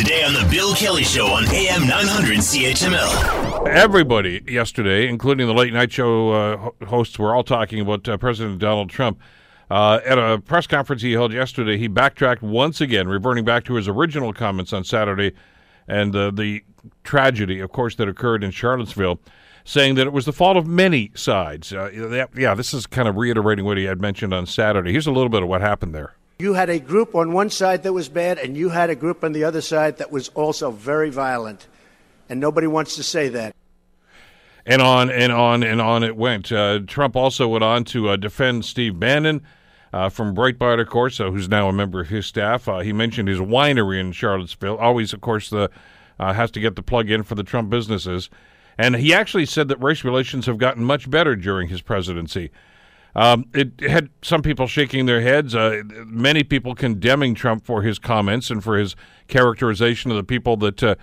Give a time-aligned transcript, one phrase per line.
[0.00, 3.68] Today on The Bill Kelly Show on AM 900 CHML.
[3.68, 8.58] Everybody yesterday, including the late night show uh, hosts, were all talking about uh, President
[8.60, 9.20] Donald Trump.
[9.70, 13.74] Uh, at a press conference he held yesterday, he backtracked once again, reverting back to
[13.74, 15.32] his original comments on Saturday
[15.86, 16.62] and the
[17.04, 19.20] tragedy, of course, that occurred in Charlottesville,
[19.64, 21.74] saying that it was the fault of many sides.
[21.74, 24.92] Uh, yeah, this is kind of reiterating what he had mentioned on Saturday.
[24.92, 26.14] Here's a little bit of what happened there.
[26.40, 29.22] You had a group on one side that was bad, and you had a group
[29.22, 31.66] on the other side that was also very violent.
[32.30, 33.54] And nobody wants to say that.
[34.64, 36.50] And on and on and on it went.
[36.50, 39.42] Uh, Trump also went on to uh, defend Steve Bannon
[39.92, 42.66] uh, from Breitbart, of course, uh, who's now a member of his staff.
[42.68, 44.78] Uh, he mentioned his winery in Charlottesville.
[44.78, 45.70] Always, of course, the
[46.18, 48.30] uh, has to get the plug in for the Trump businesses.
[48.78, 52.50] And he actually said that race relations have gotten much better during his presidency.
[53.14, 57.98] Um, it had some people shaking their heads, uh, many people condemning Trump for his
[57.98, 58.94] comments and for his
[59.28, 60.94] characterization of the people that uh,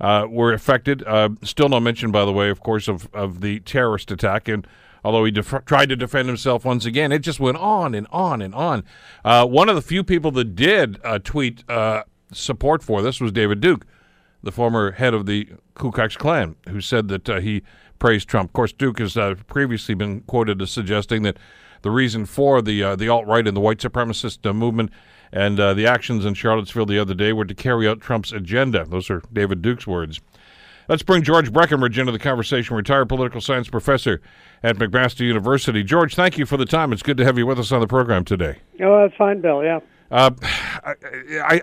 [0.00, 1.02] uh, were affected.
[1.04, 4.48] Uh, still no mention, by the way, of course, of, of the terrorist attack.
[4.48, 4.66] And
[5.04, 8.42] although he def- tried to defend himself once again, it just went on and on
[8.42, 8.84] and on.
[9.24, 11.64] Uh, one of the few people that did uh, tweet
[12.32, 13.86] support for this was David Duke,
[14.46, 17.62] the former head of the Ku Klux Klan, who said that he
[17.98, 18.50] praised Trump.
[18.50, 21.36] Of course, Duke has uh, previously been quoted as suggesting that
[21.82, 24.90] the reason for the uh, the alt right and the white supremacist uh, movement
[25.32, 28.84] and uh, the actions in Charlottesville the other day were to carry out Trump's agenda.
[28.84, 30.20] Those are David Duke's words.
[30.88, 34.20] Let's bring George Breckenridge into the conversation, retired political science professor
[34.62, 35.82] at McMaster University.
[35.82, 36.92] George, thank you for the time.
[36.92, 38.58] It's good to have you with us on the program today.
[38.80, 39.64] Oh, that's fine, Bill.
[39.64, 39.80] Yeah.
[40.12, 40.94] Uh, I,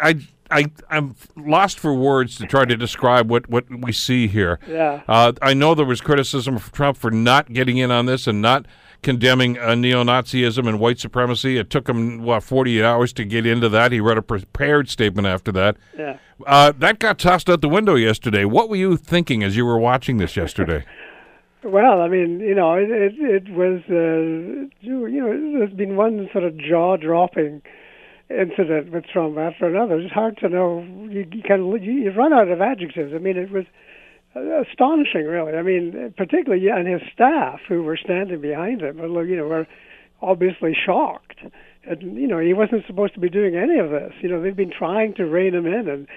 [0.02, 0.16] I,
[0.54, 4.59] I, I'm lost for words to try to describe what, what we see here.
[4.68, 5.02] Yeah.
[5.08, 8.42] Uh, I know there was criticism of Trump for not getting in on this and
[8.42, 8.68] not
[9.02, 11.58] condemning uh, neo-Nazism and white supremacy.
[11.58, 13.92] It took him what 48 hours to get into that.
[13.92, 15.76] He read a prepared statement after that.
[15.98, 16.18] Yeah.
[16.46, 18.46] Uh, that got tossed out the window yesterday.
[18.46, 20.86] What were you thinking as you were watching this yesterday?
[21.64, 26.30] well, I mean, you know, it it, it was uh, you know, there's been one
[26.31, 27.62] sort of jaw-dropping
[28.29, 30.00] incident with Trump after another.
[30.00, 30.81] It's hard to know.
[31.09, 33.13] You, you kind of you run out of adjectives.
[33.13, 33.66] I mean, it was
[34.35, 35.53] astonishing, really.
[35.53, 39.67] I mean, particularly and his staff who were standing behind him, you know, were
[40.22, 41.39] obviously shocked.
[41.85, 44.13] And you know, he wasn't supposed to be doing any of this.
[44.22, 46.07] You know, they've been trying to rein him in, and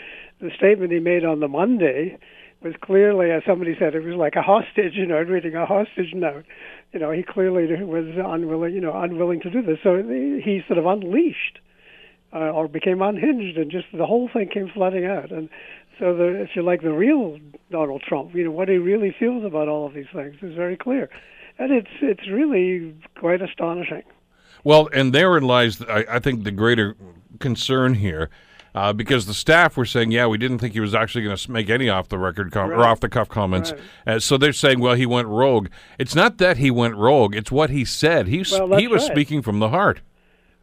[0.41, 2.19] the statement he made on the Monday
[2.63, 4.95] was clearly, as somebody said, it was like a hostage.
[4.95, 6.45] You know, reading a hostage note.
[6.93, 8.75] You know, he clearly was unwilling.
[8.75, 9.79] You know, unwilling to do this.
[9.83, 11.59] So he sort of unleashed
[12.37, 15.33] uh, or became unhinged, and just the whole thing came flooding out.
[15.33, 15.49] And
[15.99, 17.39] so, the, if you like, the real
[17.71, 20.77] Donald Trump, you know, what he really feels about all of these things is very
[20.77, 21.09] clear,
[21.59, 24.03] and it's it's really quite astonishing.
[24.65, 26.97] Well, and therein lies, I, I think, the greater
[27.41, 28.31] concern here.
[28.75, 31.51] Uh, because the staff were saying, yeah, we didn't think he was actually going to
[31.51, 32.79] make any off the record com- right.
[32.79, 33.73] or off the cuff comments.
[33.73, 34.17] Right.
[34.17, 35.69] Uh, so they're saying, well, he went rogue.
[35.99, 38.27] It's not that he went rogue; it's what he said.
[38.27, 39.13] He well, he was right.
[39.13, 40.03] speaking from the heart.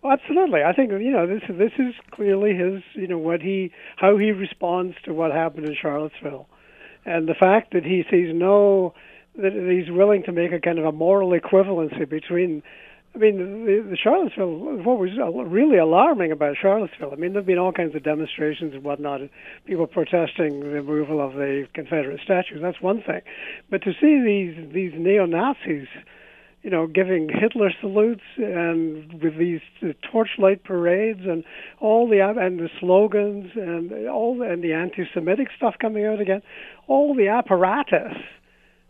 [0.05, 1.43] Absolutely, I think you know this.
[1.47, 2.83] This is clearly his.
[2.93, 6.47] You know what he, how he responds to what happened in Charlottesville,
[7.05, 8.93] and the fact that he sees no,
[9.37, 12.63] that he's willing to make a kind of a moral equivalency between.
[13.15, 14.83] I mean, the, the Charlottesville.
[14.83, 15.11] What was
[15.47, 17.11] really alarming about Charlottesville?
[17.13, 19.21] I mean, there've been all kinds of demonstrations and whatnot,
[19.65, 22.59] people protesting the removal of the Confederate statues.
[22.61, 23.21] That's one thing,
[23.69, 25.87] but to see these these neo Nazis
[26.63, 29.59] you know, giving Hitler salutes and with these
[30.11, 31.43] torchlight parades and
[31.79, 36.41] all the and the slogans and all and the anti-Semitic stuff coming out again,
[36.87, 38.15] all the apparatus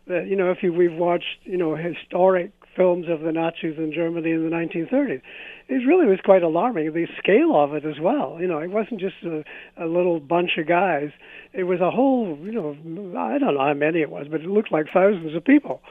[0.07, 3.91] that you know, if you, we've watched you know historic films of the Nazis in
[3.93, 5.21] Germany in the 1930s,
[5.67, 6.91] it really was quite alarming.
[6.93, 8.37] The scale of it as well.
[8.39, 9.43] You know, it wasn't just a,
[9.83, 11.09] a little bunch of guys.
[11.53, 12.37] It was a whole.
[12.39, 15.43] You know, I don't know how many it was, but it looked like thousands of
[15.43, 15.81] people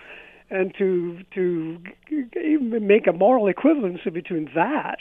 [0.52, 1.78] and to to
[2.80, 4.98] make a moral equivalency between that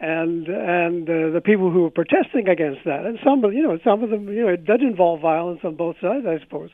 [0.00, 3.78] and and uh, the people who are protesting against that, and some of you know
[3.84, 6.70] some of them you know it does involve violence on both sides, I suppose,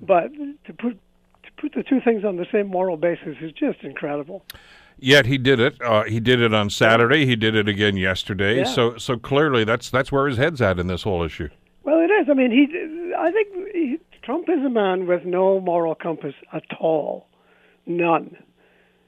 [0.00, 0.32] but
[0.66, 0.98] to put
[1.44, 4.44] to put the two things on the same moral basis is just incredible.
[5.00, 5.80] Yet he did it.
[5.80, 7.24] Uh, he did it on Saturday.
[7.24, 8.58] He did it again yesterday.
[8.58, 8.64] Yeah.
[8.64, 11.48] So so clearly that's that's where his head's at in this whole issue.
[11.84, 12.28] Well, it is.
[12.28, 13.14] I mean, he.
[13.16, 13.98] I think he,
[14.28, 17.26] Trump is a man with no moral compass at all,
[17.86, 18.36] none.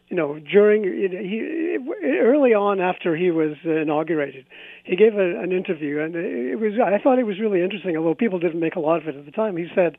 [0.09, 1.77] You know, during he
[2.23, 4.47] early on after he was inaugurated,
[4.83, 7.99] he gave a, an interview, and it was I thought it was really interesting.
[7.99, 9.99] Although people didn't make a lot of it at the time, he said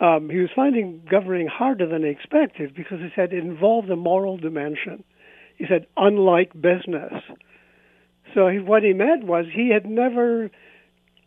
[0.00, 3.96] um, he was finding governing harder than he expected because he said it involved a
[3.96, 5.04] moral dimension.
[5.58, 7.12] He said, unlike business.
[8.32, 10.50] So he, what he meant was he had never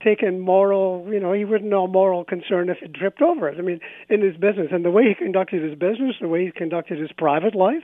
[0.04, 3.58] taken moral, you know, he wouldn't know moral concern if it dripped over it.
[3.58, 3.80] I mean,
[4.10, 7.12] in his business and the way he conducted his business, the way he conducted his
[7.18, 7.84] private life,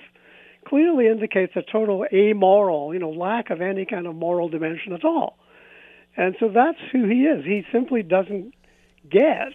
[0.66, 5.04] clearly indicates a total amoral, you know, lack of any kind of moral dimension at
[5.04, 5.38] all.
[6.16, 7.44] And so that's who he is.
[7.44, 8.54] He simply doesn't
[9.10, 9.54] get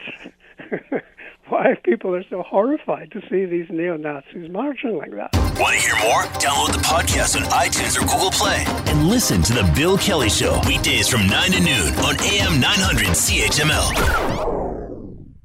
[1.48, 5.30] why people are so horrified to see these neo Nazis marching like that.
[5.58, 6.22] Want to hear more?
[6.38, 10.60] Download the podcast on iTunes or Google Play and listen to The Bill Kelly Show
[10.66, 14.37] weekdays from 9 to noon on AM 900 CHML.